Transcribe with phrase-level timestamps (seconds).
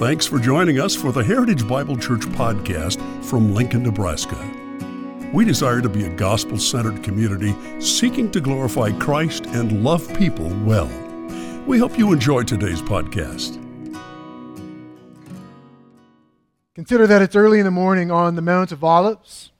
[0.00, 4.38] Thanks for joining us for the Heritage Bible Church podcast from Lincoln, Nebraska.
[5.30, 10.48] We desire to be a gospel centered community seeking to glorify Christ and love people
[10.64, 10.90] well.
[11.66, 13.62] We hope you enjoy today's podcast.
[16.74, 19.52] Consider that it's early in the morning on the Mount of Olives,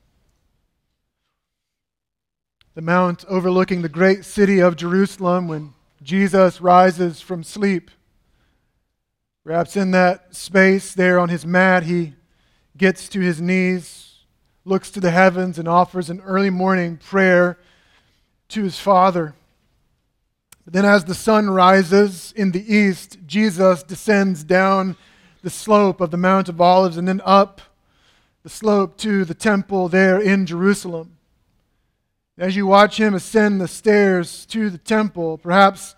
[2.75, 7.91] the mount overlooking the great city of Jerusalem when Jesus rises from sleep.
[9.51, 12.15] Perhaps in that space there on his mat, he
[12.77, 14.19] gets to his knees,
[14.65, 17.59] looks to the heavens, and offers an early morning prayer
[18.51, 19.35] to his Father.
[20.65, 24.97] But then, as the sun rises in the east, Jesus descends down
[25.43, 27.61] the slope of the Mount of Olives and then up
[28.45, 31.17] the slope to the temple there in Jerusalem.
[32.39, 35.97] As you watch him ascend the stairs to the temple, perhaps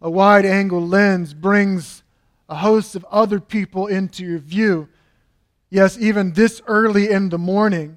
[0.00, 2.02] a wide angle lens brings
[2.48, 4.88] a host of other people into your view.
[5.70, 7.96] Yes, even this early in the morning,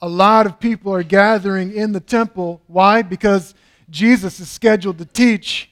[0.00, 2.62] a lot of people are gathering in the temple.
[2.66, 3.02] Why?
[3.02, 3.54] Because
[3.90, 5.70] Jesus is scheduled to teach.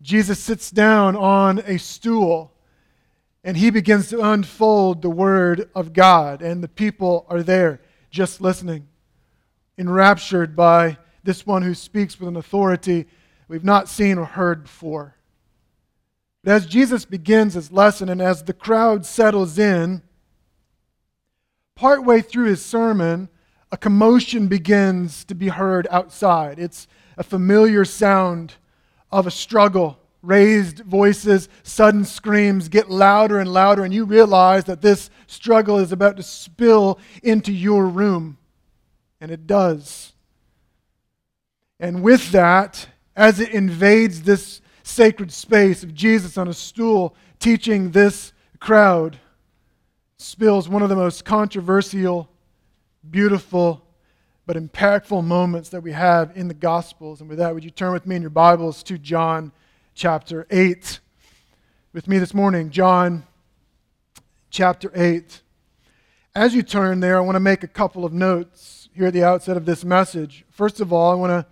[0.00, 2.52] Jesus sits down on a stool
[3.42, 8.40] and he begins to unfold the word of God, and the people are there just
[8.40, 8.86] listening,
[9.78, 13.06] enraptured by this one who speaks with an authority
[13.48, 15.16] we've not seen or heard before.
[16.42, 20.02] But as Jesus begins his lesson and as the crowd settles in,
[21.74, 23.28] partway through his sermon,
[23.70, 26.58] a commotion begins to be heard outside.
[26.58, 28.54] It's a familiar sound
[29.12, 29.98] of a struggle.
[30.22, 35.92] Raised voices, sudden screams get louder and louder, and you realize that this struggle is
[35.92, 38.36] about to spill into your room.
[39.20, 40.12] And it does.
[41.78, 47.92] And with that, as it invades this sacred space of Jesus on a stool teaching
[47.92, 49.18] this crowd
[50.18, 52.28] spills one of the most controversial,
[53.08, 53.86] beautiful,
[54.46, 57.20] but impactful moments that we have in the Gospels.
[57.20, 59.52] And with that, would you turn with me in your Bibles to John
[59.94, 60.98] chapter 8?
[61.92, 63.24] With me this morning, John
[64.50, 65.40] chapter 8.
[66.34, 69.22] As you turn there, I want to make a couple of notes here at the
[69.22, 70.44] outset of this message.
[70.50, 71.46] First of all, I want to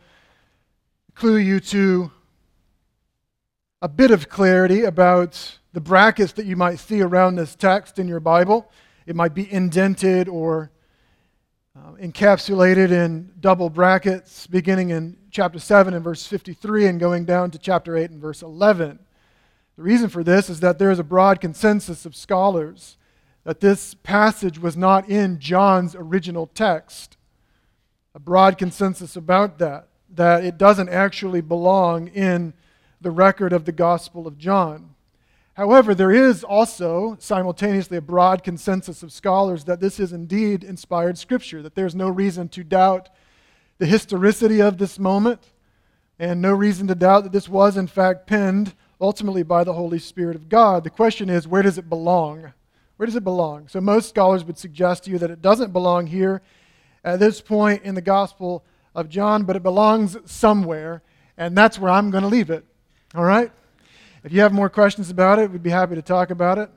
[1.14, 2.10] clue you to
[3.80, 8.08] a bit of clarity about the brackets that you might see around this text in
[8.08, 8.68] your Bible.
[9.06, 10.72] It might be indented or
[11.76, 17.52] uh, encapsulated in double brackets, beginning in chapter 7 and verse 53 and going down
[17.52, 18.98] to chapter 8 and verse 11.
[19.76, 22.96] The reason for this is that there is a broad consensus of scholars
[23.44, 27.16] that this passage was not in John's original text.
[28.12, 32.54] A broad consensus about that, that it doesn't actually belong in
[33.00, 34.94] the record of the Gospel of John.
[35.54, 41.18] However, there is also simultaneously a broad consensus of scholars that this is indeed inspired
[41.18, 43.08] scripture, that there's no reason to doubt
[43.78, 45.40] the historicity of this moment,
[46.18, 49.98] and no reason to doubt that this was, in fact, penned ultimately by the Holy
[49.98, 50.84] Spirit of God.
[50.84, 52.52] The question is, where does it belong?
[52.96, 53.68] Where does it belong?
[53.68, 56.42] So, most scholars would suggest to you that it doesn't belong here
[57.04, 61.02] at this point in the Gospel of John, but it belongs somewhere,
[61.36, 62.64] and that's where I'm going to leave it.
[63.14, 63.50] All right?
[64.22, 66.70] If you have more questions about it, we'd be happy to talk about it.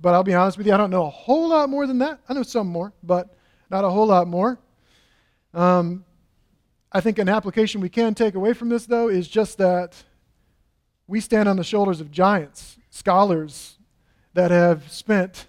[0.00, 2.20] But I'll be honest with you, I don't know a whole lot more than that.
[2.28, 3.36] I know some more, but
[3.70, 4.58] not a whole lot more.
[5.54, 6.04] Um,
[6.90, 10.02] I think an application we can take away from this, though, is just that
[11.06, 13.78] we stand on the shoulders of giants, scholars
[14.34, 15.46] that have spent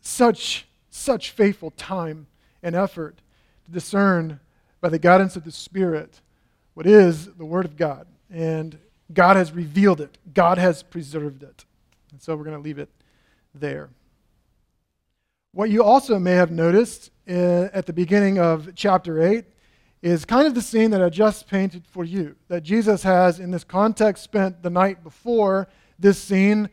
[0.00, 2.26] such, such faithful time
[2.62, 3.20] and effort
[3.66, 4.40] to discern
[4.80, 6.20] by the guidance of the Spirit
[6.74, 8.06] what is the Word of God.
[8.30, 8.78] And
[9.12, 11.64] God has revealed it, God has preserved it.
[12.12, 12.90] And so we're going to leave it
[13.54, 13.90] there.
[15.52, 19.44] What you also may have noticed uh, at the beginning of chapter 8
[20.02, 22.36] is kind of the scene that I just painted for you.
[22.48, 25.68] That Jesus has, in this context, spent the night before
[25.98, 26.70] this scene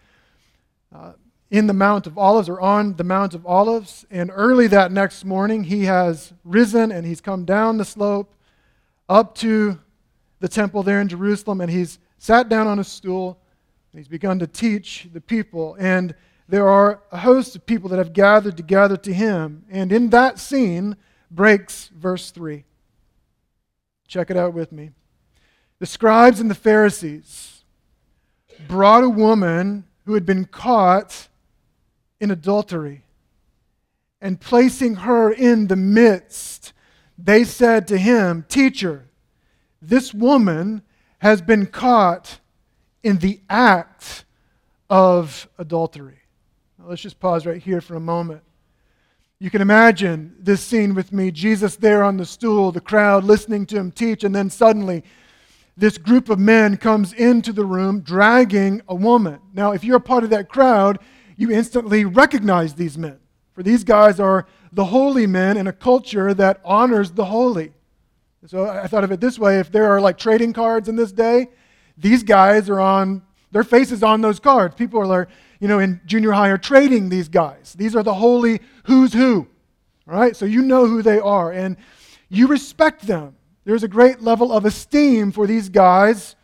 [0.96, 1.14] uh,
[1.50, 4.06] in the Mount of Olives or on the Mount of Olives.
[4.10, 8.34] And early that next morning, he has risen and he's come down the slope
[9.10, 9.80] up to
[10.40, 13.40] the temple there in Jerusalem and he's sat down on a stool,
[13.92, 15.76] and he's begun to teach the people.
[15.80, 16.16] And
[16.48, 19.66] there are a host of people that have gathered together to him.
[19.70, 20.96] And in that scene
[21.30, 22.64] breaks verse 3.
[24.08, 24.92] Check it out with me.
[25.80, 27.64] The scribes and the Pharisees
[28.68, 31.28] brought a woman who had been caught
[32.20, 33.04] in adultery.
[34.20, 36.74] And placing her in the midst,
[37.18, 39.06] they said to him, Teacher,
[39.82, 40.82] this woman
[41.20, 42.40] has been caught
[43.04, 44.26] in the act
[44.90, 46.20] of adultery.
[46.78, 48.42] Now, let's just pause right here for a moment.
[49.40, 53.66] You can imagine this scene with me Jesus there on the stool, the crowd listening
[53.68, 55.04] to him teach, and then suddenly
[55.76, 59.40] this group of men comes into the room dragging a woman.
[59.54, 60.98] Now, if you're a part of that crowd,
[61.36, 63.20] you instantly recognize these men.
[63.54, 67.74] For these guys are the holy men in a culture that honors the holy.
[68.46, 71.12] So I thought of it this way if there are like trading cards in this
[71.12, 71.48] day,
[71.98, 74.76] these guys are on, their faces on those cards.
[74.76, 75.28] People are
[75.60, 77.74] you know, in junior high are trading these guys.
[77.78, 79.48] These are the holy who's who.
[80.06, 80.36] right?
[80.36, 81.78] So you know who they are and
[82.30, 83.36] you respect them.
[83.66, 86.36] There's a great level of esteem for these guys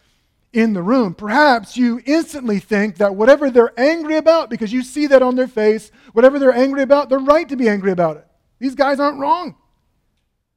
[0.52, 1.14] in the room.
[1.14, 5.48] Perhaps you instantly think that whatever they're angry about, because you see that on their
[5.48, 8.28] face, whatever they're angry about, they're right to be angry about it.
[8.60, 9.56] These guys aren't wrong.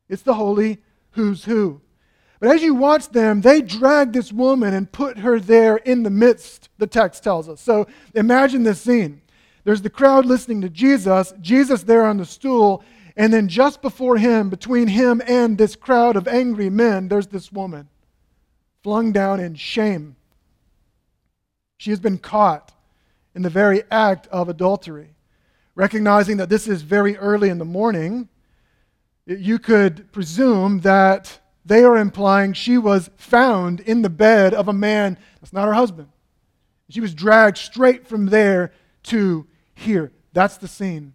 [0.09, 0.79] It's the holy
[1.17, 1.81] who's who.
[2.39, 6.11] But as you watch them, they drag this woman and put her there in the
[6.11, 7.61] midst, the text tells us.
[7.61, 9.23] So imagine this scene.
[9.65, 12.85] There's the crowd listening to Jesus, Jesus there on the stool,
[13.17, 17.51] and then just before him, between him and this crowd of angry men, there's this
[17.51, 17.89] woman
[18.83, 20.15] flung down in shame.
[21.79, 22.73] She has been caught
[23.35, 25.17] in the very act of adultery.
[25.75, 28.29] Recognizing that this is very early in the morning,
[29.27, 34.73] you could presume that they are implying she was found in the bed of a
[34.73, 36.09] man that's not her husband.
[36.89, 38.73] She was dragged straight from there
[39.05, 40.13] to here.
[40.33, 41.15] That's the scene.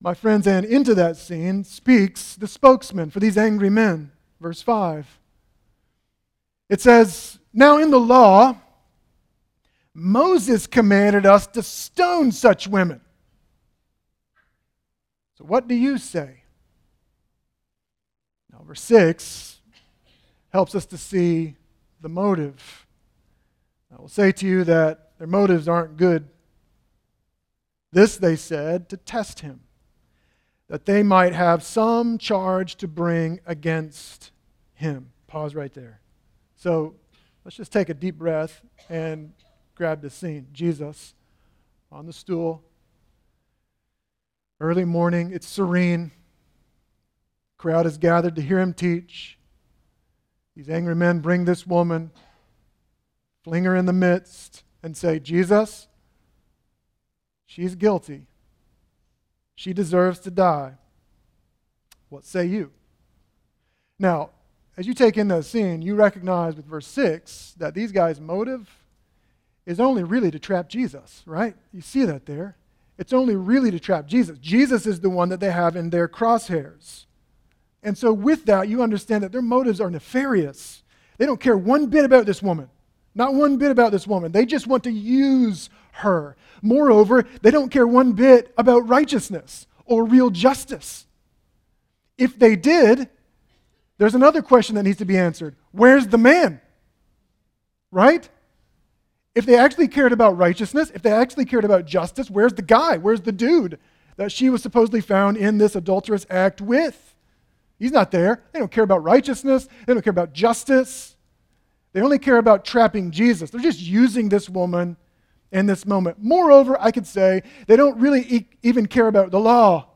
[0.00, 4.10] My friends, and into that scene speaks the spokesman for these angry men.
[4.40, 5.20] Verse 5.
[6.68, 8.56] It says, Now in the law,
[9.92, 13.02] Moses commanded us to stone such women.
[15.36, 16.39] So what do you say?
[18.60, 19.58] Now, verse 6
[20.50, 21.56] helps us to see
[22.02, 22.86] the motive.
[23.90, 26.28] I will say to you that their motives aren't good.
[27.90, 29.60] This they said to test him,
[30.68, 34.30] that they might have some charge to bring against
[34.74, 35.10] him.
[35.26, 36.00] Pause right there.
[36.56, 36.94] So
[37.44, 38.60] let's just take a deep breath
[38.90, 39.32] and
[39.74, 40.48] grab the scene.
[40.52, 41.14] Jesus
[41.90, 42.62] on the stool,
[44.60, 46.10] early morning, it's serene
[47.60, 49.38] crowd is gathered to hear him teach.
[50.56, 52.10] These angry men bring this woman,
[53.44, 55.86] fling her in the midst, and say, Jesus,
[57.44, 58.22] she's guilty.
[59.54, 60.72] She deserves to die.
[62.08, 62.72] What say you?
[63.98, 64.30] Now,
[64.78, 68.70] as you take in that scene, you recognize with verse 6 that these guys' motive
[69.66, 71.54] is only really to trap Jesus, right?
[71.74, 72.56] You see that there.
[72.96, 74.38] It's only really to trap Jesus.
[74.38, 77.04] Jesus is the one that they have in their crosshairs.
[77.82, 80.82] And so, with that, you understand that their motives are nefarious.
[81.18, 82.68] They don't care one bit about this woman.
[83.14, 84.32] Not one bit about this woman.
[84.32, 86.36] They just want to use her.
[86.62, 91.06] Moreover, they don't care one bit about righteousness or real justice.
[92.16, 93.08] If they did,
[93.98, 96.60] there's another question that needs to be answered Where's the man?
[97.90, 98.28] Right?
[99.34, 102.96] If they actually cared about righteousness, if they actually cared about justice, where's the guy?
[102.96, 103.78] Where's the dude
[104.16, 107.14] that she was supposedly found in this adulterous act with?
[107.80, 108.44] He's not there.
[108.52, 111.16] They don't care about righteousness, they don't care about justice.
[111.92, 113.50] They only care about trapping Jesus.
[113.50, 114.96] They're just using this woman
[115.50, 116.18] in this moment.
[116.20, 119.88] Moreover, I could say they don't really e- even care about the law.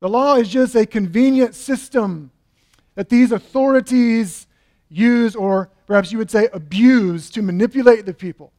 [0.00, 2.30] The law is just a convenient system
[2.94, 4.46] that these authorities
[4.90, 8.52] use, or perhaps you would say abuse, to manipulate the people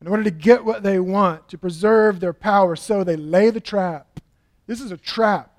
[0.00, 2.76] in order to get what they want, to preserve their power.
[2.76, 4.20] So they lay the trap.
[4.66, 5.53] This is a trap.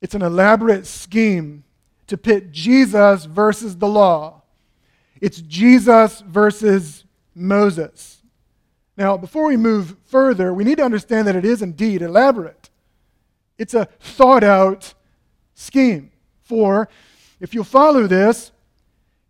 [0.00, 1.64] It's an elaborate scheme
[2.06, 4.42] to pit Jesus versus the law.
[5.20, 8.22] It's Jesus versus Moses.
[8.96, 12.70] Now, before we move further, we need to understand that it is indeed elaborate.
[13.58, 14.94] It's a thought out
[15.54, 16.10] scheme.
[16.42, 16.88] For
[17.40, 18.52] if you follow this,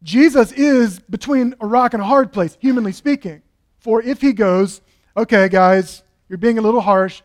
[0.02, 3.42] Jesus is between a rock and a hard place, humanly speaking.
[3.78, 4.80] For if he goes,
[5.16, 7.23] okay, guys, you're being a little harsh,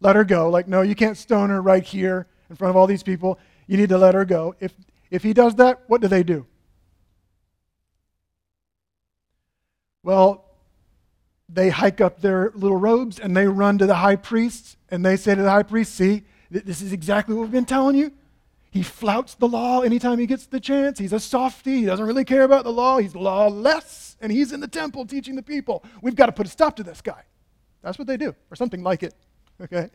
[0.00, 0.50] let her go.
[0.50, 3.38] Like, no, you can't stone her right here in front of all these people.
[3.66, 4.54] You need to let her go.
[4.60, 4.72] If,
[5.10, 6.46] if he does that, what do they do?
[10.02, 10.44] Well,
[11.48, 15.16] they hike up their little robes and they run to the high priest and they
[15.16, 18.12] say to the high priest, See, this is exactly what we've been telling you.
[18.70, 20.98] He flouts the law anytime he gets the chance.
[20.98, 21.78] He's a softy.
[21.78, 22.98] He doesn't really care about the law.
[22.98, 24.16] He's lawless.
[24.20, 25.82] And he's in the temple teaching the people.
[26.02, 27.22] We've got to put a stop to this guy.
[27.82, 29.14] That's what they do, or something like it.
[29.60, 29.90] Okay?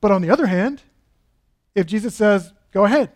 [0.00, 0.82] But on the other hand,
[1.74, 3.10] if Jesus says, go ahead,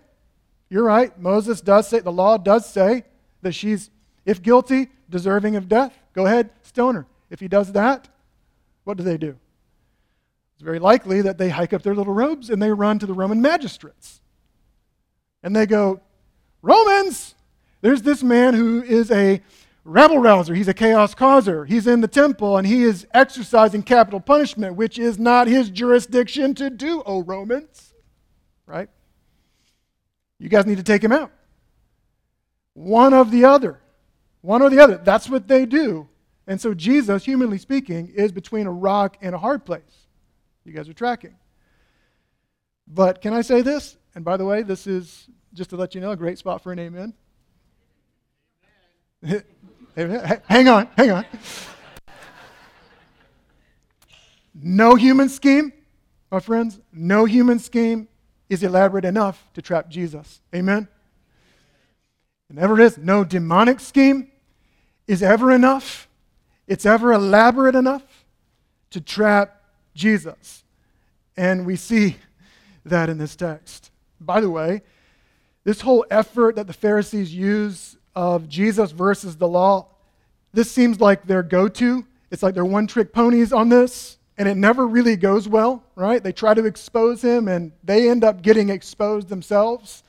[0.69, 3.05] you're right, Moses does say, the law does say
[3.43, 3.91] that she's,
[4.25, 7.07] if guilty, deserving of death, go ahead, stone her.
[7.31, 8.09] if he does that,
[8.85, 9.37] what do they do?
[10.55, 13.13] It's very likely that they hike up their little robes and they run to the
[13.13, 14.21] Roman magistrates.
[15.43, 16.01] And they go,
[16.63, 17.35] Romans,
[17.83, 19.43] there's this man who is a
[19.85, 20.55] rabble rouser.
[20.55, 21.67] He's a chaos causer.
[21.67, 26.55] He's in the temple and he is exercising capital punishment, which is not his jurisdiction
[26.55, 27.95] to do, O Romans.
[28.67, 28.89] Right?
[30.39, 31.31] You guys need to take him out.
[32.75, 33.81] One of the other.
[34.43, 34.99] One or the other.
[34.99, 36.09] That's what they do.
[36.47, 40.07] And so Jesus, humanly speaking, is between a rock and a hard place.
[40.65, 41.37] You guys are tracking.
[42.87, 43.97] But can I say this?
[44.15, 46.73] And by the way, this is, just to let you know, a great spot for
[46.73, 47.15] an amen.
[49.97, 51.25] hang on, hang on.
[54.55, 55.73] No human scheme,
[56.31, 58.09] my friends, no human scheme
[58.49, 60.41] is elaborate enough to trap Jesus.
[60.55, 60.89] Amen?
[62.49, 62.97] It never is.
[62.97, 64.31] No demonic scheme
[65.07, 66.09] is ever enough.
[66.67, 68.25] It's ever elaborate enough
[68.91, 69.63] to trap
[69.95, 70.65] Jesus.
[71.37, 72.17] And we see
[72.85, 73.91] that in this text.
[74.21, 74.83] By the way,
[75.65, 79.89] this whole effort that the Pharisees use of Jesus versus the law,
[80.53, 82.07] this seems like their go to.
[82.31, 86.23] It's like they're one trick ponies on this, and it never really goes well, right?
[86.23, 90.03] They try to expose him, and they end up getting exposed themselves.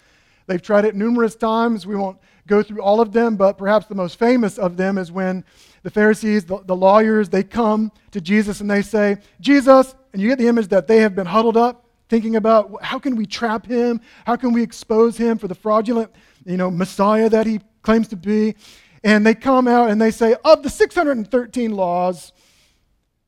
[0.48, 1.86] They've tried it numerous times.
[1.86, 2.18] We won't
[2.48, 5.44] go through all of them, but perhaps the most famous of them is when
[5.84, 10.30] the Pharisees, the, the lawyers, they come to Jesus and they say, Jesus, and you
[10.30, 13.66] get the image that they have been huddled up thinking about how can we trap
[13.66, 14.00] him?
[14.26, 16.10] How can we expose him for the fraudulent,
[16.46, 18.56] you know, Messiah that he claims to be.
[19.04, 22.34] And they come out and they say, of the 613 laws,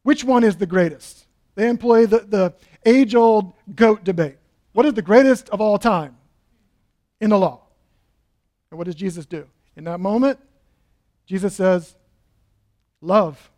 [0.04, 1.26] which one is the greatest?
[1.56, 2.54] They employ the, the
[2.86, 4.38] age old goat debate.
[4.74, 6.18] What is the greatest of all time
[7.20, 7.62] in the law?
[8.72, 9.48] And what does Jesus do?
[9.76, 10.40] In that moment,
[11.26, 11.96] Jesus says,
[13.02, 13.50] Love.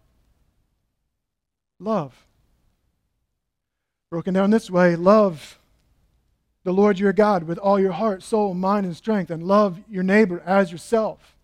[1.79, 2.15] Love.
[4.09, 5.57] Broken down this way, love
[6.63, 10.03] the Lord your God with all your heart, soul, mind, and strength, and love your
[10.03, 11.35] neighbor as yourself.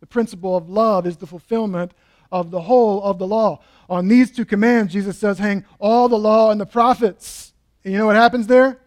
[0.00, 1.92] The principle of love is the fulfillment
[2.30, 3.60] of the whole of the law.
[3.88, 7.52] On these two commands, Jesus says, hang all the law and the prophets.
[7.84, 8.78] And you know what happens there?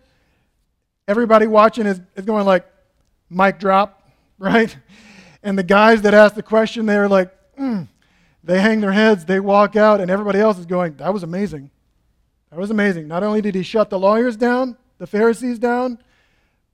[1.08, 2.65] Everybody watching is, is going like,
[3.29, 4.75] mic drop, right?
[5.41, 7.88] And the guys that ask the question, they're like, mm.
[8.44, 11.72] they hang their heads, they walk out, and everybody else is going, that was amazing.
[12.50, 13.08] That was amazing.
[13.08, 15.98] Not only did he shut the lawyers down, the Pharisees down,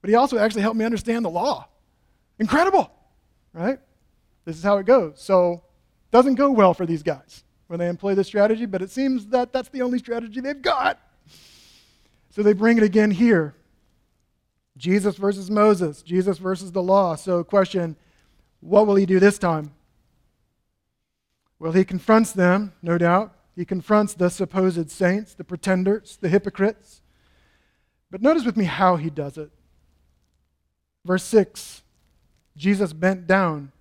[0.02, 1.68] but he also actually helped me understand the law.
[2.40, 2.92] Incredible,
[3.54, 3.80] right?
[4.46, 5.22] This is how it goes.
[5.22, 5.64] So,
[6.12, 9.52] doesn't go well for these guys when they employ this strategy, but it seems that
[9.52, 11.00] that's the only strategy they've got.
[12.30, 13.56] So they bring it again here.
[14.78, 17.16] Jesus versus Moses, Jesus versus the law.
[17.16, 17.96] So, question
[18.60, 19.74] what will he do this time?
[21.60, 23.34] Well, he confronts them, no doubt.
[23.56, 27.02] He confronts the supposed saints, the pretenders, the hypocrites.
[28.12, 29.52] But notice with me how he does it.
[31.06, 31.84] Verse 6
[32.58, 33.72] Jesus bent down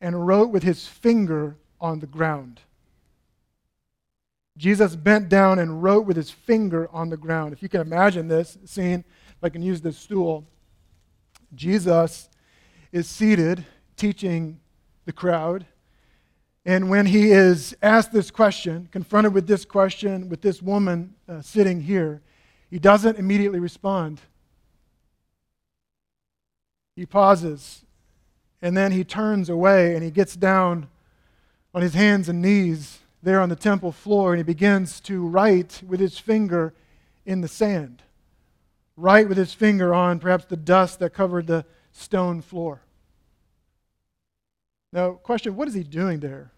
[0.00, 2.60] and wrote with his finger on the ground.
[4.56, 7.52] Jesus bent down and wrote with his finger on the ground.
[7.52, 10.46] If you can imagine this scene, if I can use this stool,
[11.54, 12.28] Jesus
[12.92, 13.64] is seated
[13.96, 14.60] teaching
[15.04, 15.66] the crowd.
[16.64, 21.40] And when he is asked this question, confronted with this question, with this woman uh,
[21.40, 22.22] sitting here,
[22.70, 24.20] he doesn't immediately respond.
[26.94, 27.84] He pauses,
[28.60, 30.88] and then he turns away and he gets down
[31.74, 35.82] on his hands and knees there on the temple floor and he begins to write
[35.86, 36.74] with his finger
[37.24, 38.02] in the sand.
[38.96, 42.82] Write with his finger on perhaps the dust that covered the stone floor.
[44.92, 46.50] Now, question what is he doing there?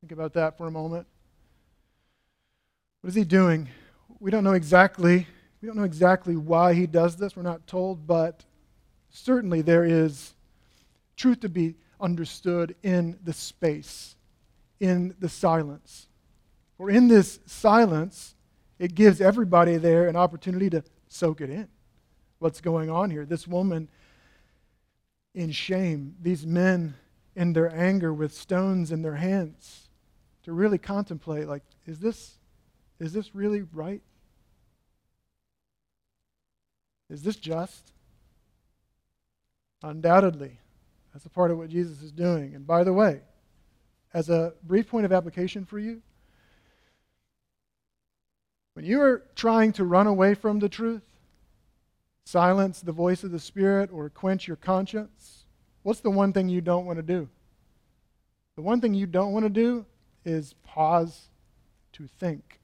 [0.00, 1.06] Think about that for a moment.
[3.00, 3.68] What is he doing?
[4.20, 5.26] we don't know exactly
[5.64, 7.36] we don't know exactly why he does this.
[7.36, 8.44] We're not told, but
[9.08, 10.34] certainly there is
[11.16, 14.16] truth to be understood in the space,
[14.80, 16.08] in the silence.
[16.76, 18.34] For in this silence,
[18.78, 21.68] it gives everybody there an opportunity to soak it in.
[22.38, 23.24] What's going on here?
[23.24, 23.88] This woman
[25.34, 26.94] in shame, these men
[27.34, 29.88] in their anger with stones in their hands,
[30.44, 32.38] to really contemplate like, is this
[33.00, 34.02] is this really right?
[37.10, 37.92] Is this just?
[39.82, 40.58] Undoubtedly.
[41.14, 42.56] That's a part of what Jesus is doing.
[42.56, 43.20] And by the way,
[44.12, 46.02] as a brief point of application for you,
[48.74, 51.04] when you are trying to run away from the truth,
[52.24, 55.44] silence the voice of the Spirit, or quench your conscience,
[55.84, 57.28] what's the one thing you don't want to do?
[58.56, 59.86] The one thing you don't want to do
[60.24, 61.28] is pause
[61.92, 62.58] to think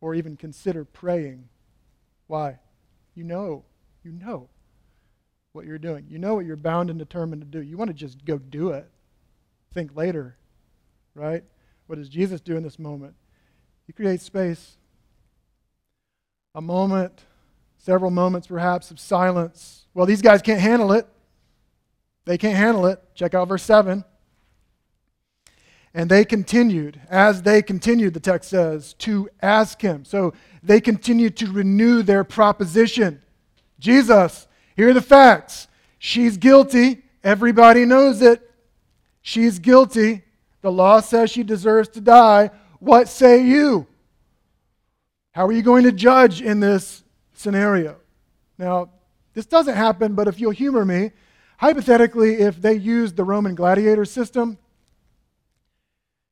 [0.00, 1.48] or even consider praying.
[2.26, 2.58] Why?
[3.14, 3.64] You know,
[4.02, 4.48] you know
[5.52, 6.06] what you're doing.
[6.08, 7.62] You know what you're bound and determined to do.
[7.62, 8.88] You want to just go do it.
[9.74, 10.36] Think later,
[11.14, 11.44] right?
[11.86, 13.14] What does Jesus do in this moment?
[13.86, 14.76] He creates space.
[16.54, 17.22] A moment,
[17.78, 19.86] several moments perhaps of silence.
[19.94, 21.06] Well, these guys can't handle it.
[22.24, 23.02] They can't handle it.
[23.14, 24.04] Check out verse 7.
[25.94, 30.06] And they continued, as they continued, the text says, to ask him.
[30.06, 30.32] So
[30.62, 33.20] they continued to renew their proposition.
[33.78, 35.68] Jesus, here are the facts.
[35.98, 37.02] She's guilty.
[37.22, 38.50] Everybody knows it.
[39.20, 40.22] She's guilty.
[40.62, 42.50] The law says she deserves to die.
[42.78, 43.86] What say you?
[45.32, 47.96] How are you going to judge in this scenario?
[48.58, 48.90] Now,
[49.34, 51.12] this doesn't happen, but if you'll humor me,
[51.56, 54.58] hypothetically, if they used the Roman gladiator system,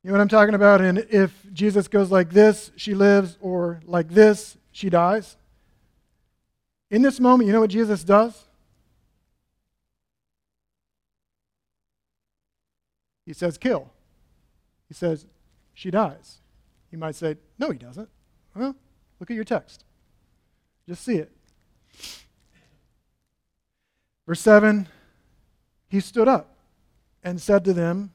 [0.02, 0.80] you know what I'm talking about?
[0.80, 5.36] And if Jesus goes like this, she lives, or like this, she dies.
[6.90, 8.46] In this moment, you know what Jesus does?
[13.24, 13.90] He says, kill.
[14.88, 15.26] He says,
[15.72, 16.38] she dies.
[16.90, 18.08] You might say, no, he doesn't.
[18.56, 18.74] Well,
[19.20, 19.84] look at your text.
[20.88, 21.30] Just see it.
[24.26, 24.88] Verse 7
[25.88, 26.56] He stood up
[27.22, 28.12] and said to them,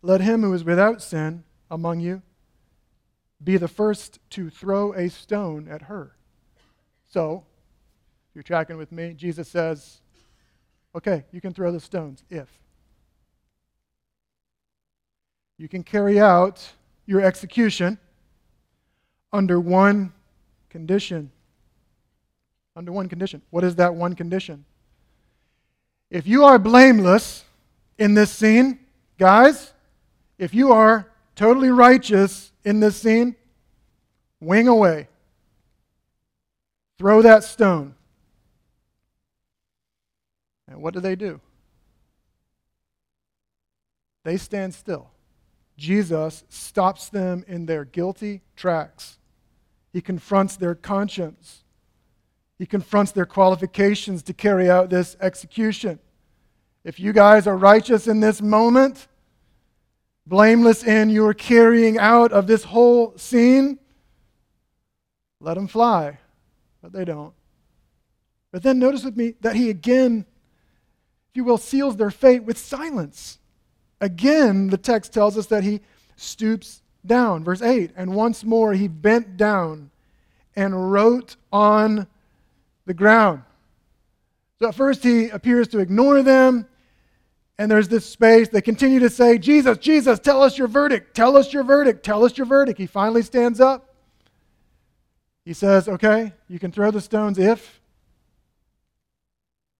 [0.00, 2.22] let him who is without sin among you
[3.42, 6.16] be the first to throw a stone at her.
[7.06, 7.44] So,
[8.34, 10.00] you're tracking with me, Jesus says,
[10.94, 12.48] okay, you can throw the stones if.
[15.56, 16.72] You can carry out
[17.06, 17.98] your execution
[19.32, 20.12] under one
[20.68, 21.30] condition.
[22.76, 23.42] Under one condition.
[23.50, 24.64] What is that one condition?
[26.10, 27.44] If you are blameless
[27.98, 28.80] in this scene,
[29.18, 29.72] guys,
[30.38, 33.36] if you are totally righteous in this scene,
[34.40, 35.08] wing away.
[36.98, 37.94] Throw that stone.
[40.68, 41.40] And what do they do?
[44.24, 45.10] They stand still.
[45.76, 49.18] Jesus stops them in their guilty tracks.
[49.92, 51.64] He confronts their conscience.
[52.58, 55.98] He confronts their qualifications to carry out this execution.
[56.84, 59.08] If you guys are righteous in this moment,
[60.26, 63.78] blameless in your carrying out of this whole scene,
[65.40, 66.18] let them fly.
[66.82, 67.34] But they don't.
[68.52, 70.26] But then notice with me that he again,
[71.34, 73.38] you will, seals their fate with silence.
[74.00, 75.80] Again, the text tells us that he
[76.16, 77.44] stoops down.
[77.44, 79.90] Verse 8 And once more he bent down
[80.56, 82.06] and wrote on
[82.86, 83.42] the ground.
[84.58, 86.66] So at first he appears to ignore them
[87.58, 88.48] and there's this space.
[88.48, 91.14] They continue to say, Jesus, Jesus, tell us your verdict.
[91.14, 92.04] Tell us your verdict.
[92.04, 92.78] Tell us your verdict.
[92.78, 93.94] He finally stands up.
[95.44, 97.80] He says, Okay, you can throw the stones if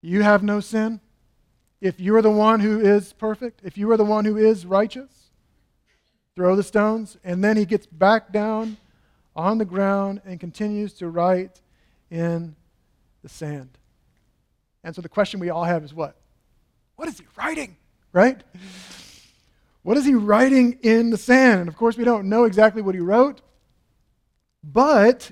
[0.02, 1.00] you have no sin,
[1.80, 4.64] if you are the one who is perfect, if you are the one who is
[4.64, 5.10] righteous.
[6.34, 7.16] Throw the stones.
[7.22, 8.76] And then he gets back down
[9.36, 11.60] on the ground and continues to write
[12.10, 12.56] in
[13.22, 13.70] the sand.
[14.82, 16.16] And so the question we all have is what?
[16.96, 17.76] What is he writing?
[18.12, 18.42] Right?
[19.82, 21.60] What is he writing in the sand?
[21.60, 23.40] And of course, we don't know exactly what he wrote,
[24.62, 25.30] but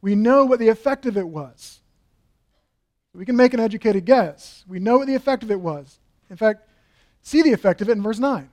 [0.00, 1.77] we know what the effect of it was.
[3.14, 4.64] We can make an educated guess.
[4.68, 5.98] We know what the effect of it was.
[6.30, 6.68] In fact,
[7.22, 8.48] see the effect of it in verse 9.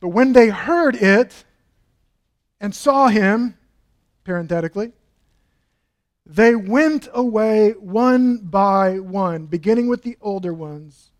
[0.00, 1.44] But when they heard it
[2.60, 3.56] and saw him,
[4.24, 4.92] parenthetically,
[6.26, 11.10] they went away one by one, beginning with the older ones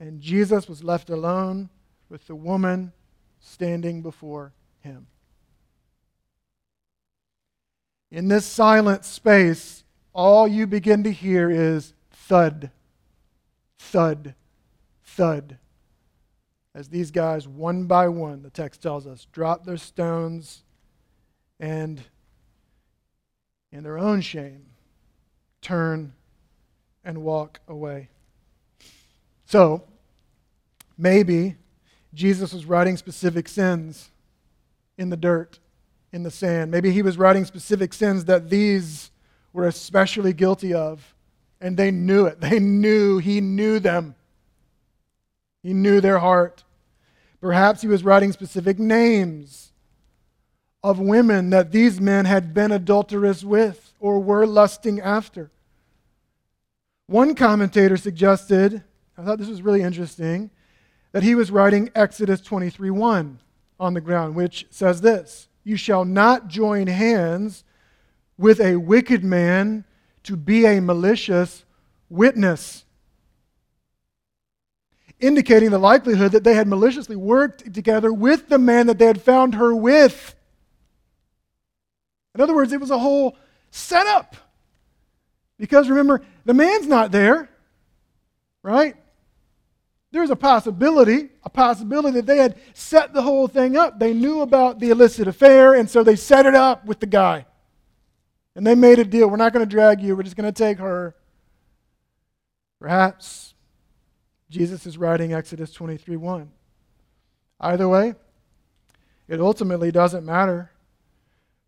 [0.00, 1.70] and Jesus was left alone
[2.08, 2.92] with the woman
[3.40, 5.06] standing before him.
[8.10, 9.84] In this silent space,
[10.18, 12.72] all you begin to hear is thud,
[13.78, 14.34] thud,
[15.04, 15.58] thud.
[16.74, 20.64] As these guys, one by one, the text tells us, drop their stones
[21.60, 22.02] and,
[23.70, 24.66] in their own shame,
[25.62, 26.12] turn
[27.04, 28.08] and walk away.
[29.46, 29.84] So,
[30.98, 31.54] maybe
[32.12, 34.10] Jesus was writing specific sins
[34.96, 35.60] in the dirt,
[36.12, 36.72] in the sand.
[36.72, 39.12] Maybe he was writing specific sins that these
[39.52, 41.14] were especially guilty of,
[41.60, 42.40] and they knew it.
[42.40, 44.14] They knew, he knew them.
[45.62, 46.64] He knew their heart.
[47.40, 49.72] Perhaps he was writing specific names
[50.82, 55.50] of women that these men had been adulterous with or were lusting after.
[57.06, 58.82] One commentator suggested
[59.18, 60.50] I thought this was really interesting
[61.10, 63.40] that he was writing Exodus 23 1
[63.80, 67.64] on the ground, which says this You shall not join hands
[68.38, 69.84] with a wicked man
[70.22, 71.64] to be a malicious
[72.08, 72.84] witness.
[75.20, 79.20] Indicating the likelihood that they had maliciously worked together with the man that they had
[79.20, 80.36] found her with.
[82.36, 83.36] In other words, it was a whole
[83.72, 84.36] setup.
[85.58, 87.50] Because remember, the man's not there,
[88.62, 88.94] right?
[90.12, 93.98] There's a possibility, a possibility that they had set the whole thing up.
[93.98, 97.44] They knew about the illicit affair, and so they set it up with the guy.
[98.58, 99.30] And they made a deal.
[99.30, 101.14] We're not going to drag you, we're just going to take her.
[102.80, 103.54] Perhaps
[104.50, 106.50] Jesus is writing Exodus 23 1.
[107.60, 108.16] Either way,
[109.28, 110.72] it ultimately doesn't matter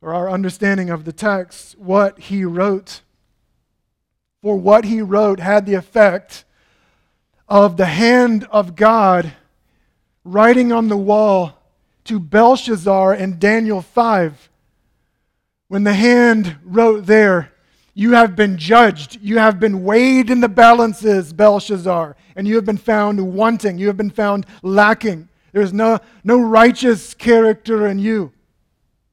[0.01, 3.03] for our understanding of the text what he wrote.
[4.43, 6.45] For what he wrote had the effect
[7.49, 9.35] of the hand of God
[10.25, 11.57] writing on the wall
[12.03, 14.51] to Belshazzar in Daniel 5.
[15.71, 17.53] When the hand wrote there,
[17.95, 19.19] You have been judged.
[19.23, 23.79] You have been weighed in the balances, Belshazzar, and you have been found wanting.
[23.79, 25.29] You have been found lacking.
[25.53, 28.33] There's no, no righteous character in you.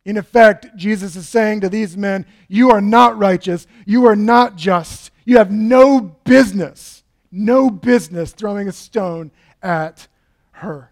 [0.05, 3.67] In effect, Jesus is saying to these men, You are not righteous.
[3.85, 5.11] You are not just.
[5.25, 6.97] You have no business
[7.31, 10.07] no business throwing a stone at
[10.51, 10.91] her.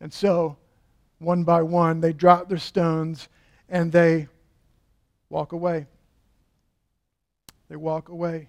[0.00, 0.56] And so,
[1.18, 3.28] one by one, they drop their stones
[3.68, 4.28] and they
[5.28, 5.86] walk away.
[7.68, 8.48] They walk away.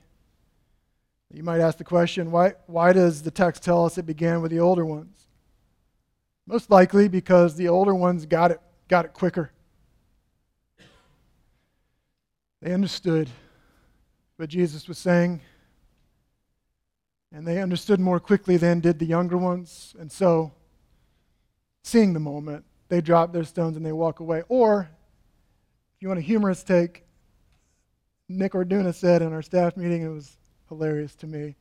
[1.33, 4.51] You might ask the question why, why does the text tell us it began with
[4.51, 5.27] the older ones?
[6.47, 9.51] Most likely because the older ones got it, got it quicker.
[12.61, 13.29] They understood
[14.37, 15.41] what Jesus was saying.
[17.31, 19.93] And they understood more quickly than did the younger ones.
[19.99, 20.53] And so,
[21.83, 24.43] seeing the moment, they drop their stones and they walk away.
[24.47, 24.89] Or,
[26.05, 27.03] you want a humorous take,
[28.29, 30.37] Nick Orduna said in our staff meeting, it was
[30.69, 31.55] hilarious to me.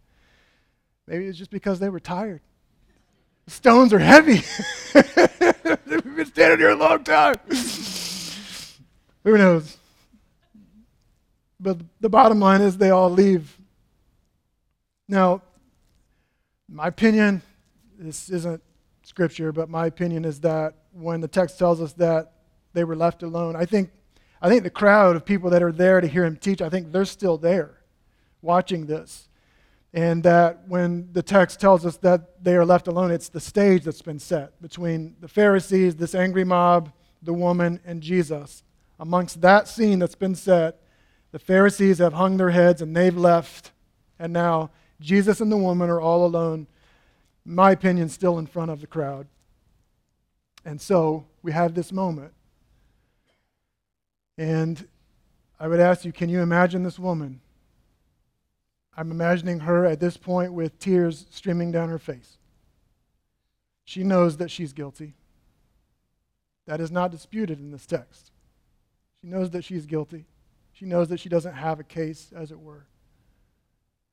[1.06, 2.42] Maybe it's just because they were tired.
[3.46, 4.42] Stones are heavy.
[4.94, 7.36] We've been standing here a long time.
[9.24, 9.78] Who knows?
[11.58, 13.58] But the bottom line is they all leave.
[15.08, 15.40] Now,
[16.68, 17.40] my opinion,
[17.98, 18.62] this isn't
[19.04, 22.32] scripture, but my opinion is that when the text tells us that
[22.74, 23.88] they were left alone, I think,
[24.40, 26.92] I think the crowd of people that are there to hear him teach, I think
[26.92, 27.82] they're still there
[28.42, 29.28] watching this.
[29.92, 33.84] And that when the text tells us that they are left alone, it's the stage
[33.84, 36.92] that's been set between the Pharisees, this angry mob,
[37.22, 38.64] the woman, and Jesus.
[38.98, 40.80] Amongst that scene that's been set,
[41.30, 43.72] the Pharisees have hung their heads and they've left.
[44.18, 44.70] And now
[45.00, 46.66] Jesus and the woman are all alone,
[47.44, 49.26] my opinion, still in front of the crowd.
[50.64, 52.32] And so we have this moment.
[54.36, 54.86] And
[55.58, 57.40] I would ask you, can you imagine this woman?
[58.96, 62.38] I'm imagining her at this point with tears streaming down her face.
[63.84, 65.14] She knows that she's guilty.
[66.66, 68.30] That is not disputed in this text.
[69.20, 70.26] She knows that she's guilty.
[70.72, 72.86] She knows that she doesn't have a case, as it were.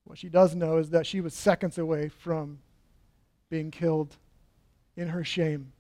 [0.04, 2.60] What she does know is that she was seconds away from
[3.50, 4.16] being killed
[4.96, 5.72] in her shame.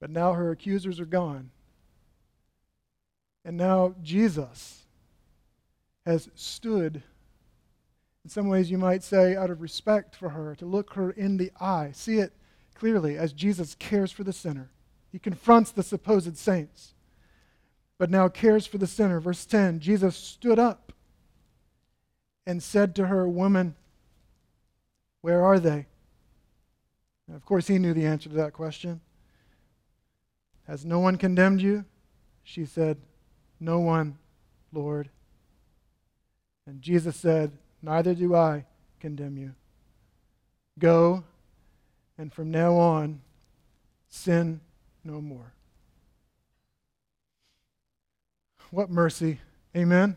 [0.00, 1.50] But now her accusers are gone.
[3.46, 4.82] And now Jesus
[6.04, 7.00] has stood,
[8.24, 11.36] in some ways you might say, out of respect for her, to look her in
[11.36, 12.32] the eye, see it
[12.74, 14.70] clearly as Jesus cares for the sinner.
[15.12, 16.94] He confronts the supposed saints,
[17.98, 19.20] but now cares for the sinner.
[19.20, 20.92] Verse 10 Jesus stood up
[22.48, 23.76] and said to her, Woman,
[25.20, 25.86] where are they?
[27.32, 29.00] of course, he knew the answer to that question.
[30.66, 31.84] Has no one condemned you?
[32.42, 32.98] She said,
[33.60, 34.18] No one,
[34.72, 35.08] Lord.
[36.66, 38.64] And Jesus said, Neither do I
[39.00, 39.54] condemn you.
[40.78, 41.24] Go,
[42.18, 43.20] and from now on,
[44.08, 44.60] sin
[45.04, 45.52] no more.
[48.70, 49.40] What mercy.
[49.76, 50.16] Amen.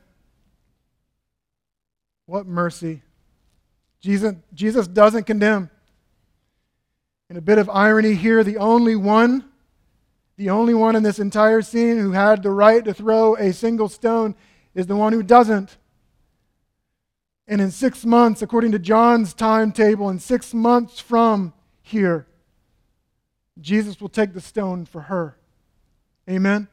[2.26, 3.02] What mercy.
[4.02, 5.70] Jesus, Jesus doesn't condemn.
[7.30, 9.49] In a bit of irony here, the only one,
[10.40, 13.90] the only one in this entire scene who had the right to throw a single
[13.90, 14.34] stone
[14.74, 15.76] is the one who doesn't.
[17.46, 22.26] And in six months, according to John's timetable, in six months from here,
[23.60, 25.36] Jesus will take the stone for her.
[26.30, 26.70] Amen?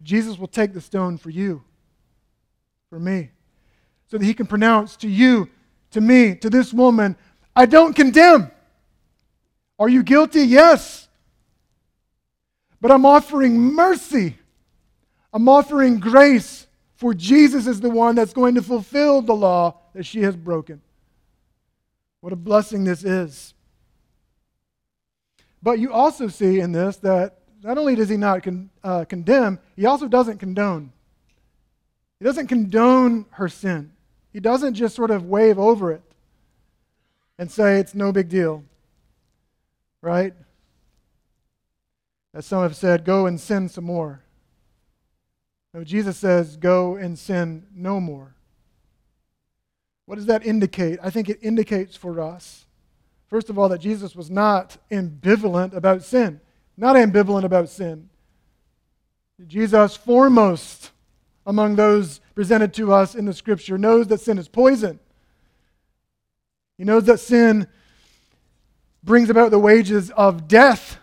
[0.00, 1.64] Jesus will take the stone for you,
[2.88, 3.30] for me
[4.06, 5.50] so that he can pronounce to you,
[5.90, 7.16] to me, to this woman,
[7.56, 8.52] I don't condemn.
[9.76, 10.42] Are you guilty?
[10.42, 11.05] Yes.
[12.86, 14.36] But I'm offering mercy.
[15.32, 20.06] I'm offering grace, for Jesus is the one that's going to fulfill the law that
[20.06, 20.80] she has broken.
[22.20, 23.54] What a blessing this is.
[25.60, 29.58] But you also see in this that not only does he not con- uh, condemn,
[29.74, 30.92] he also doesn't condone.
[32.20, 33.90] He doesn't condone her sin.
[34.32, 36.02] He doesn't just sort of wave over it
[37.36, 38.62] and say it's no big deal.
[40.02, 40.34] Right?
[42.36, 44.20] As some have said, go and sin some more.
[45.72, 48.34] No, Jesus says, go and sin no more.
[50.04, 50.98] What does that indicate?
[51.02, 52.66] I think it indicates for us,
[53.28, 56.42] first of all, that Jesus was not ambivalent about sin.
[56.76, 58.10] Not ambivalent about sin.
[59.46, 60.90] Jesus, foremost
[61.46, 65.00] among those presented to us in the scripture, knows that sin is poison.
[66.76, 67.66] He knows that sin
[69.02, 70.98] brings about the wages of death.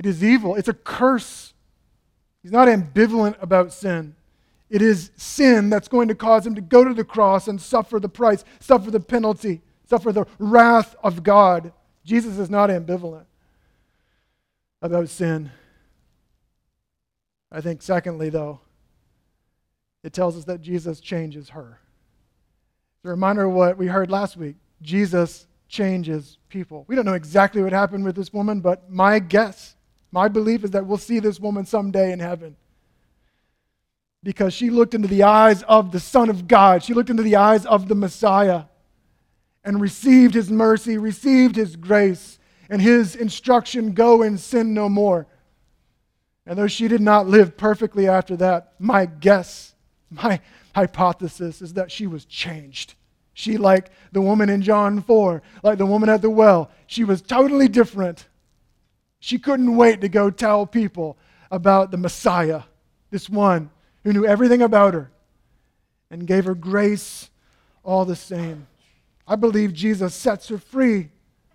[0.00, 1.52] It is evil, it's a curse.
[2.42, 4.16] He's not ambivalent about sin.
[4.70, 8.00] It is sin that's going to cause him to go to the cross and suffer
[8.00, 11.74] the price, suffer the penalty, suffer the wrath of God.
[12.02, 13.26] Jesus is not ambivalent
[14.80, 15.50] about sin.
[17.52, 18.60] I think, secondly, though,
[20.02, 21.78] it tells us that Jesus changes her.
[22.96, 24.56] It's a reminder of what we heard last week.
[24.80, 26.86] Jesus changes people.
[26.88, 29.76] We don't know exactly what happened with this woman, but my guess,
[30.12, 32.56] my belief is that we'll see this woman someday in heaven.
[34.22, 37.36] Because she looked into the eyes of the Son of God, she looked into the
[37.36, 38.64] eyes of the Messiah
[39.64, 45.26] and received his mercy, received his grace, and his instruction go and sin no more.
[46.46, 49.74] And though she did not live perfectly after that, my guess,
[50.10, 50.40] my
[50.74, 52.94] hypothesis is that she was changed.
[53.32, 57.22] She, like the woman in John 4, like the woman at the well, she was
[57.22, 58.26] totally different.
[59.20, 61.16] She couldn't wait to go tell people
[61.50, 62.62] about the Messiah,
[63.10, 63.70] this one
[64.02, 65.10] who knew everything about her
[66.10, 67.30] and gave her grace
[67.84, 68.66] all the same.
[69.26, 71.10] I believe Jesus sets her free,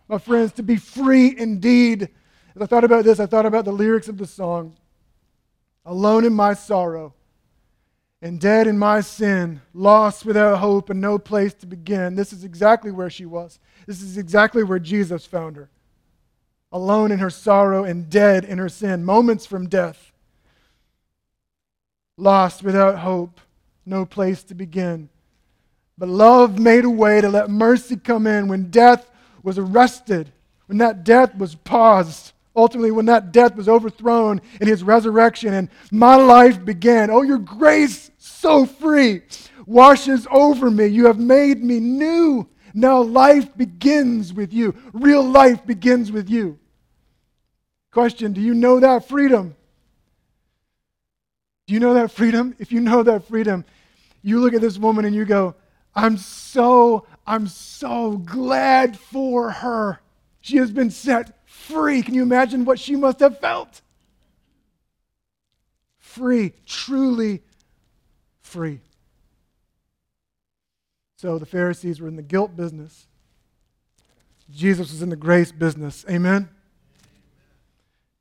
[0.08, 2.10] my friends, to be free indeed.
[2.56, 4.78] As I thought about this, I thought about the lyrics of the song
[5.88, 7.14] Alone in my sorrow
[8.22, 12.16] and dead in my sin, lost without hope and no place to begin.
[12.16, 13.60] This is exactly where she was.
[13.86, 15.70] This is exactly where Jesus found her.
[16.72, 20.12] Alone in her sorrow and dead in her sin, moments from death.
[22.18, 23.40] Lost without hope,
[23.86, 25.10] no place to begin.
[25.98, 29.10] But love made a way to let mercy come in when death
[29.44, 30.32] was arrested,
[30.66, 35.70] when that death was paused, ultimately, when that death was overthrown in his resurrection and
[35.92, 37.10] my life began.
[37.10, 39.22] Oh, your grace, so free,
[39.66, 40.88] washes over me.
[40.88, 42.48] You have made me new.
[42.78, 44.76] Now life begins with you.
[44.92, 46.60] Real life begins with you.
[47.92, 49.56] Question Do you know that freedom?
[51.68, 52.54] Do you know that freedom?
[52.60, 53.64] If you know that freedom,
[54.22, 55.56] you look at this woman and you go,
[55.96, 60.02] I'm so, I'm so glad for her.
[60.42, 62.02] She has been set free.
[62.02, 63.82] Can you imagine what she must have felt?
[65.98, 67.42] Free, truly
[68.42, 68.82] free.
[71.16, 73.08] So the Pharisees were in the guilt business.
[74.52, 76.06] Jesus was in the grace business.
[76.08, 76.18] Amen?
[76.18, 76.50] Amen?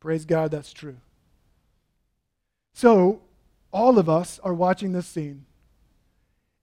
[0.01, 0.97] Praise God, that's true.
[2.73, 3.23] So,
[3.73, 5.47] all of us are watching this scene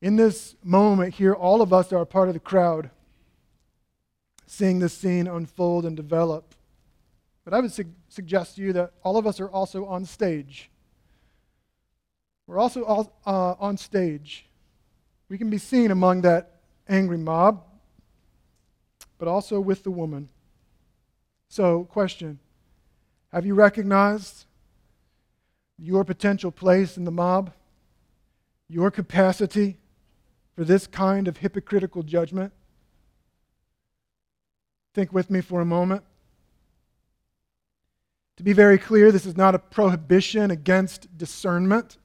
[0.01, 2.89] in this moment here, all of us are part of the crowd
[4.47, 6.55] seeing this scene unfold and develop.
[7.45, 10.69] But I would su- suggest to you that all of us are also on stage.
[12.47, 14.45] We're also all, uh, on stage.
[15.31, 16.57] We can be seen among that
[16.89, 17.63] angry mob,
[19.17, 20.27] but also with the woman.
[21.47, 22.37] So, question
[23.31, 24.43] Have you recognized
[25.77, 27.53] your potential place in the mob?
[28.67, 29.77] Your capacity
[30.53, 32.51] for this kind of hypocritical judgment?
[34.93, 36.03] Think with me for a moment.
[38.35, 41.99] To be very clear, this is not a prohibition against discernment.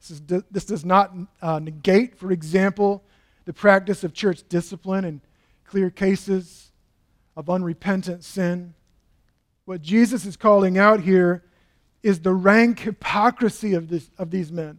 [0.00, 3.02] This, is, this does not uh, negate, for example,
[3.44, 5.20] the practice of church discipline in
[5.64, 6.70] clear cases
[7.36, 8.74] of unrepentant sin.
[9.64, 11.42] What Jesus is calling out here
[12.02, 14.78] is the rank hypocrisy of, this, of these men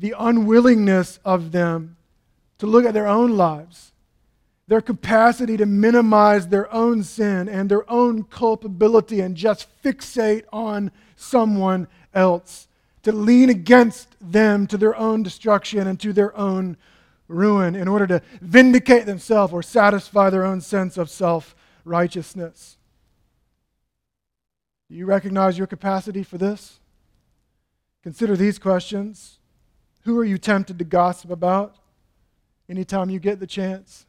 [0.00, 1.96] the unwillingness of them
[2.56, 3.92] to look at their own lives,
[4.66, 10.90] their capacity to minimize their own sin and their own culpability and just fixate on
[11.16, 12.66] someone else,
[13.02, 16.76] to lean against them to their own destruction and to their own
[17.28, 22.76] ruin in order to vindicate themselves or satisfy their own sense of self righteousness.
[24.88, 26.80] Do you recognize your capacity for this?
[28.02, 29.38] Consider these questions.
[30.04, 31.76] Who are you tempted to gossip about
[32.68, 34.06] anytime you get the chance?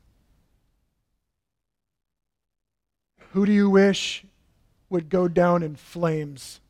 [3.33, 4.25] Who do you wish
[4.89, 6.60] would go down in flames?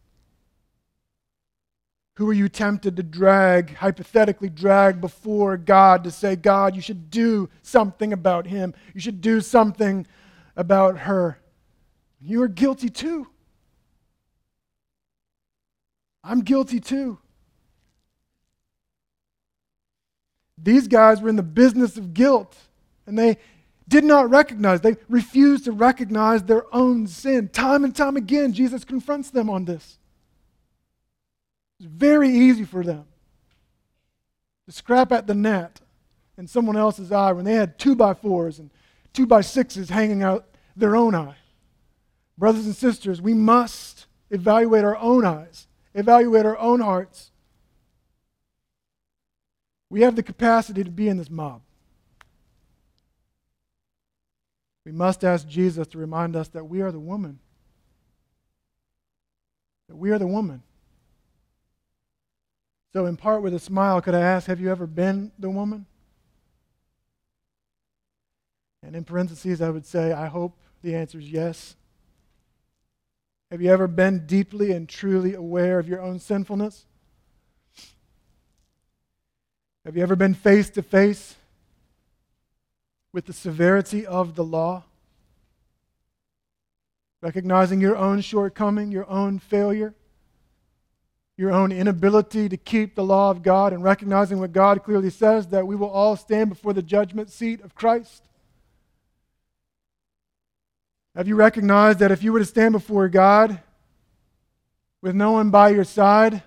[2.15, 7.09] Who are you tempted to drag, hypothetically drag before God to say, God, you should
[7.09, 8.73] do something about him.
[8.93, 10.05] You should do something
[10.55, 11.39] about her.
[12.19, 13.27] You are guilty too.
[16.23, 17.17] I'm guilty too.
[20.57, 22.55] These guys were in the business of guilt,
[23.07, 23.37] and they
[23.87, 27.49] did not recognize, they refused to recognize their own sin.
[27.49, 29.97] Time and time again, Jesus confronts them on this.
[31.81, 33.05] It's very easy for them
[34.67, 35.81] to scrap at the net
[36.37, 38.69] in someone else's eye when they had two by fours and
[39.13, 41.37] two by sixes hanging out their own eye.
[42.37, 45.65] Brothers and sisters, we must evaluate our own eyes,
[45.95, 47.31] evaluate our own hearts.
[49.89, 51.63] We have the capacity to be in this mob.
[54.85, 57.39] We must ask Jesus to remind us that we are the woman.
[59.89, 60.61] That we are the woman.
[62.93, 65.85] So, in part with a smile, could I ask, have you ever been the woman?
[68.83, 71.75] And in parentheses, I would say, I hope the answer is yes.
[73.49, 76.85] Have you ever been deeply and truly aware of your own sinfulness?
[79.85, 81.35] Have you ever been face to face
[83.13, 84.83] with the severity of the law,
[87.21, 89.93] recognizing your own shortcoming, your own failure,
[91.41, 95.47] your own inability to keep the law of God, and recognizing what God clearly says
[95.47, 98.23] that we will all stand before the judgment seat of Christ.
[101.15, 103.59] Have you recognized that if you were to stand before God
[105.01, 106.43] with no one by your side,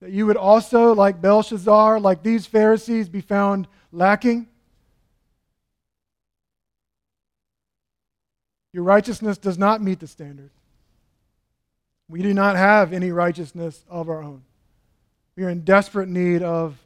[0.00, 4.46] that you would also, like Belshazzar, like these Pharisees, be found lacking?
[8.72, 10.50] Your righteousness does not meet the standard.
[12.08, 14.42] We do not have any righteousness of our own.
[15.36, 16.78] We are in desperate need of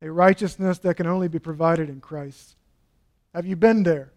[0.00, 2.56] a righteousness that can only be provided in Christ.
[3.34, 4.12] Have you been there?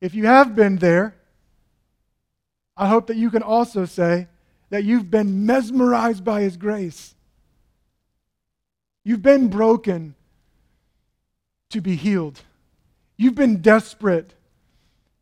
[0.00, 1.14] If you have been there,
[2.76, 4.28] I hope that you can also say
[4.70, 7.14] that you've been mesmerized by His grace.
[9.04, 10.14] You've been broken
[11.70, 12.40] to be healed.
[13.16, 14.34] You've been desperate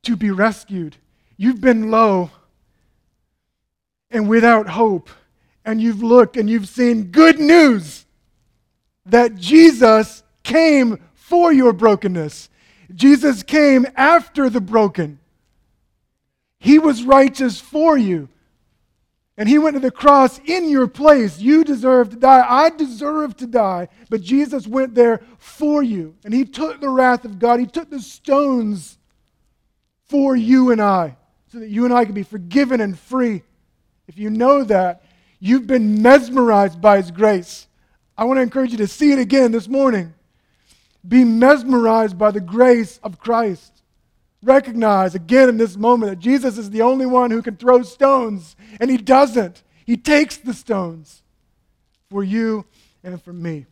[0.02, 0.96] to be rescued.
[1.36, 2.30] You've been low
[4.10, 5.10] and without hope,
[5.64, 8.06] and you've looked and you've seen good news
[9.06, 12.48] that Jesus came for your brokenness.
[12.94, 15.18] Jesus came after the broken.
[16.58, 18.28] He was righteous for you.
[19.36, 21.38] And he went to the cross in your place.
[21.38, 22.44] You deserve to die.
[22.48, 23.88] I deserve to die.
[24.10, 26.16] But Jesus went there for you.
[26.24, 27.60] And he took the wrath of God.
[27.60, 28.98] He took the stones
[30.08, 31.16] for you and I,
[31.52, 33.42] so that you and I can be forgiven and free.
[34.08, 35.04] If you know that,
[35.38, 37.68] you've been mesmerized by His grace.
[38.16, 40.14] I want to encourage you to see it again this morning.
[41.06, 43.82] Be mesmerized by the grace of Christ.
[44.42, 48.56] Recognize again in this moment that Jesus is the only one who can throw stones,
[48.80, 49.62] and He doesn't.
[49.84, 51.22] He takes the stones
[52.10, 52.64] for you
[53.04, 53.66] and for me.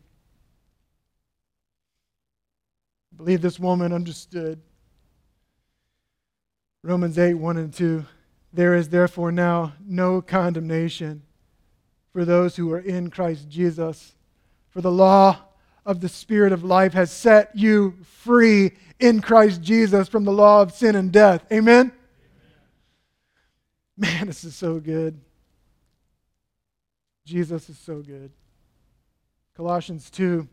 [3.13, 4.61] I believe this woman understood
[6.83, 8.05] Romans 8, 1 and 2.
[8.53, 11.23] There is therefore now no condemnation
[12.13, 14.15] for those who are in Christ Jesus.
[14.69, 15.39] For the law
[15.85, 20.61] of the Spirit of life has set you free in Christ Jesus from the law
[20.61, 21.45] of sin and death.
[21.51, 21.91] Amen?
[23.97, 24.15] Amen.
[24.17, 25.19] Man, this is so good.
[27.25, 28.31] Jesus is so good.
[29.55, 30.47] Colossians 2.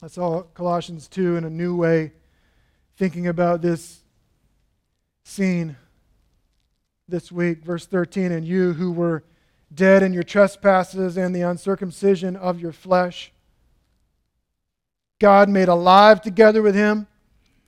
[0.00, 2.12] That's all Colossians 2 in a new way,
[2.96, 4.00] thinking about this
[5.24, 5.76] seen
[7.08, 7.64] this week.
[7.64, 9.24] Verse 13, and you who were
[9.74, 13.32] dead in your trespasses and the uncircumcision of your flesh,
[15.20, 17.06] God made alive together with him,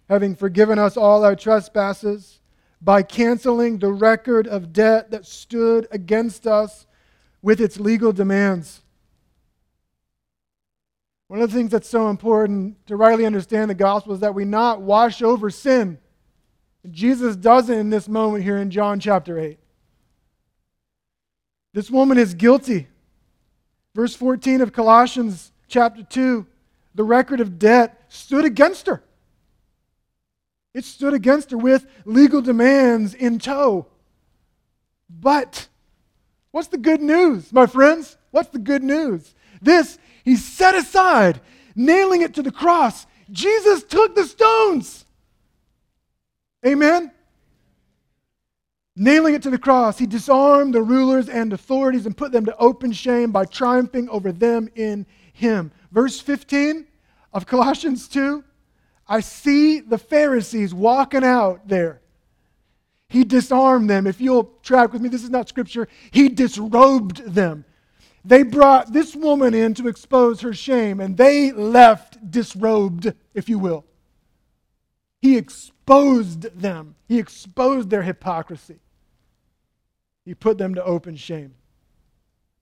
[0.08, 2.40] having forgiven us all our trespasses
[2.80, 6.86] by canceling the record of debt that stood against us
[7.40, 8.82] with its legal demands.
[11.28, 14.44] One of the things that's so important to rightly understand the gospel is that we
[14.44, 15.98] not wash over sin.
[16.90, 19.58] Jesus does it in this moment here in John chapter 8.
[21.72, 22.88] This woman is guilty.
[23.94, 26.46] Verse 14 of Colossians chapter 2
[26.94, 29.02] the record of debt stood against her.
[30.72, 33.86] It stood against her with legal demands in tow.
[35.10, 35.68] But
[36.52, 38.16] what's the good news, my friends?
[38.30, 39.34] What's the good news?
[39.60, 41.40] This he set aside,
[41.74, 43.06] nailing it to the cross.
[43.30, 45.03] Jesus took the stones.
[46.66, 47.10] Amen?
[48.96, 52.56] Nailing it to the cross, he disarmed the rulers and authorities and put them to
[52.58, 55.72] open shame by triumphing over them in him.
[55.90, 56.86] Verse 15
[57.32, 58.44] of Colossians 2
[59.06, 62.00] I see the Pharisees walking out there.
[63.08, 64.06] He disarmed them.
[64.06, 65.88] If you'll track with me, this is not scripture.
[66.10, 67.66] He disrobed them.
[68.24, 73.58] They brought this woman in to expose her shame, and they left disrobed, if you
[73.58, 73.84] will.
[75.20, 75.36] He
[75.84, 78.78] exposed them, he exposed their hypocrisy.
[80.24, 81.54] He put them to open shame.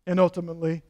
[0.09, 0.83] And ultimately,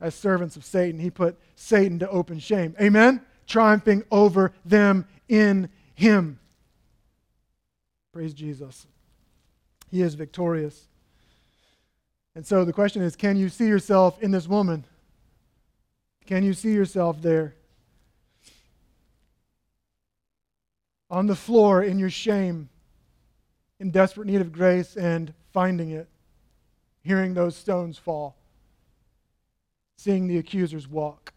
[0.00, 2.76] as servants of Satan, he put Satan to open shame.
[2.80, 3.20] Amen?
[3.48, 6.38] Triumphing over them in him.
[8.12, 8.86] Praise Jesus.
[9.90, 10.86] He is victorious.
[12.36, 14.84] And so the question is can you see yourself in this woman?
[16.26, 17.56] Can you see yourself there?
[21.12, 22.70] On the floor in your shame,
[23.78, 26.08] in desperate need of grace and finding it,
[27.02, 28.34] hearing those stones fall,
[29.98, 31.34] seeing the accusers walk,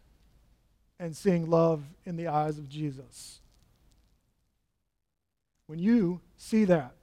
[0.97, 3.41] and seeing love in the eyes of Jesus.
[5.67, 6.93] When you see that,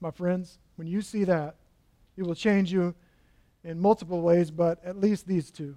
[0.00, 1.56] my friends, when you see that,
[2.16, 2.94] it will change you
[3.64, 5.74] in multiple ways, but at least these two.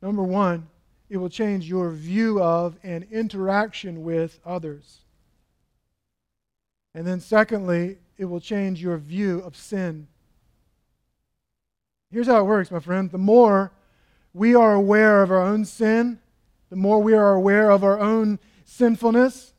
[0.00, 0.66] Number one,
[1.10, 5.03] it will change your view of and interaction with others.
[6.94, 10.06] And then, secondly, it will change your view of sin.
[12.10, 13.10] Here's how it works, my friend.
[13.10, 13.72] The more
[14.32, 16.20] we are aware of our own sin,
[16.70, 19.52] the more we are aware of our own sinfulness,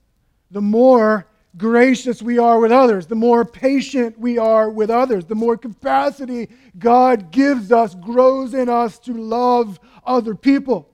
[0.51, 1.27] the more
[1.57, 6.49] gracious we are with others, the more patient we are with others, the more capacity
[6.77, 10.89] God gives us, grows in us to love other people.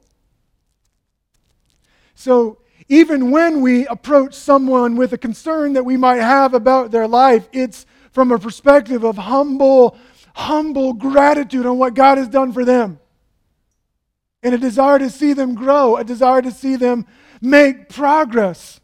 [2.14, 2.60] So,
[2.92, 7.48] even when we approach someone with a concern that we might have about their life,
[7.54, 9.98] it's from a perspective of humble,
[10.36, 13.00] humble gratitude on what God has done for them.
[14.44, 17.08] And a desire to see them grow, a desire to see them
[17.39, 18.82] make progress.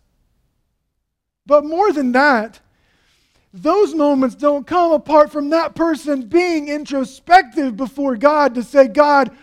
[1.46, 2.62] But more than that,
[3.54, 9.36] those moments don't come apart from that person being introspective before God to say, God,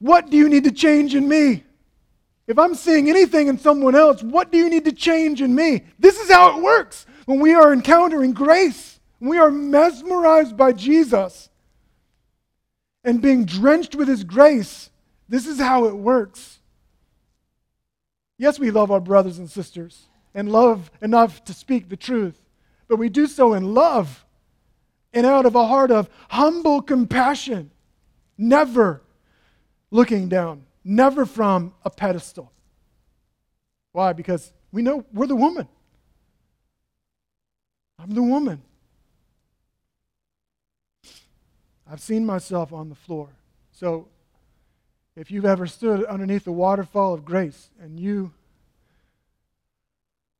[0.00, 1.62] what do you need to change in me?
[2.46, 5.82] If I'm seeing anything in someone else, what do you need to change in me?
[5.98, 9.00] This is how it works when we are encountering grace.
[9.18, 11.48] We are mesmerized by Jesus
[13.02, 14.90] and being drenched with his grace.
[15.28, 16.60] This is how it works.
[18.38, 22.40] Yes, we love our brothers and sisters and love enough to speak the truth,
[22.88, 24.24] but we do so in love
[25.12, 27.70] and out of a heart of humble compassion,
[28.36, 29.02] never
[29.90, 32.52] looking down, never from a pedestal.
[33.92, 34.12] Why?
[34.12, 35.68] Because we know we're the woman.
[37.98, 38.62] I'm the woman.
[41.90, 43.28] I've seen myself on the floor.
[43.72, 44.08] So
[45.16, 48.32] if you've ever stood underneath the waterfall of grace and you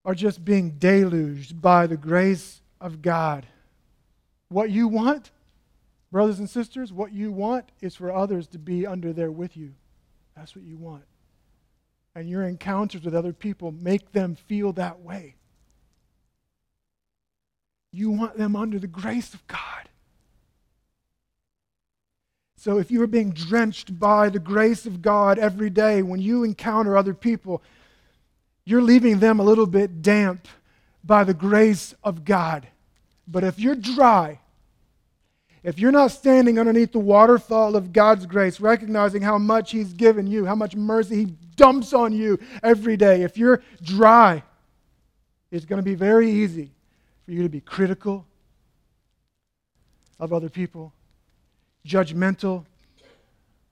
[0.04, 3.46] are just being deluged by the grace of God.
[4.48, 5.32] What you want,
[6.12, 9.74] brothers and sisters, what you want is for others to be under there with you.
[10.36, 11.04] That's what you want.
[12.14, 15.36] And your encounters with other people make them feel that way.
[17.92, 19.88] You want them under the grace of God.
[22.58, 26.42] So if you are being drenched by the grace of God every day when you
[26.42, 27.62] encounter other people,
[28.64, 30.48] you're leaving them a little bit damp
[31.04, 32.66] by the grace of God.
[33.28, 34.40] But if you're dry,
[35.66, 40.28] if you're not standing underneath the waterfall of God's grace, recognizing how much He's given
[40.28, 41.24] you, how much mercy He
[41.56, 44.44] dumps on you every day, if you're dry,
[45.50, 46.70] it's going to be very easy
[47.24, 48.24] for you to be critical
[50.20, 50.92] of other people,
[51.84, 52.64] judgmental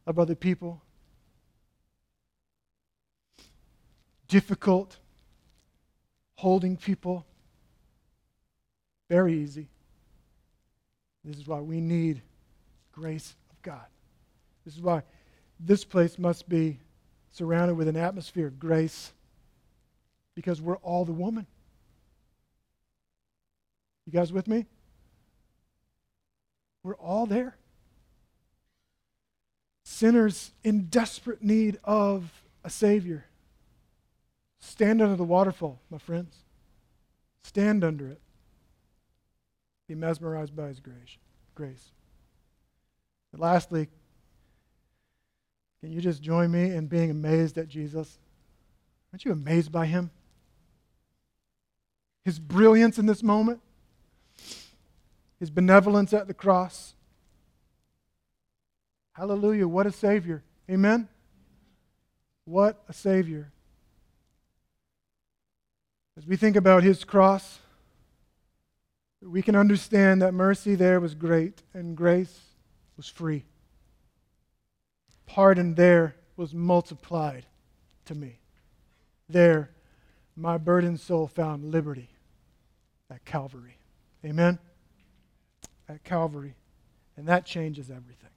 [0.05, 0.83] of other people,
[4.27, 4.97] difficult,
[6.35, 7.25] holding people.
[9.09, 9.69] Very easy.
[11.25, 12.21] This is why we need
[12.93, 13.87] grace of God.
[14.65, 15.03] This is why
[15.59, 16.79] this place must be
[17.33, 19.13] surrounded with an atmosphere of grace
[20.35, 21.47] because we're all the woman.
[24.07, 24.67] You guys with me?
[26.83, 27.57] We're all there.
[29.85, 32.31] Sinners in desperate need of
[32.63, 33.25] a Savior.
[34.61, 36.37] Stand under the waterfall, my friends.
[37.43, 38.21] Stand under it.
[39.89, 41.19] Be mesmerized by his grace.
[41.55, 41.93] grace.
[43.33, 43.89] And lastly,
[45.81, 48.19] can you just join me in being amazed at Jesus?
[49.13, 50.11] Aren't you amazed by him?
[52.25, 53.61] His brilliance in this moment,
[55.39, 56.95] his benevolence at the cross.
[59.13, 59.69] Hallelujah.
[59.69, 60.43] What a Savior.
[60.71, 61.09] Amen?
[62.47, 63.53] What a Savior.
[66.17, 67.59] As we think about his cross,
[69.25, 72.41] we can understand that mercy there was great and grace
[72.97, 73.45] was free.
[75.27, 77.47] Pardon there was multiplied
[78.05, 78.39] to me.
[79.29, 79.71] There,
[80.37, 82.11] my burdened soul found liberty
[83.11, 83.79] at Calvary.
[84.25, 84.59] Amen?
[85.89, 86.55] At Calvary.
[87.17, 88.31] And that changes everything.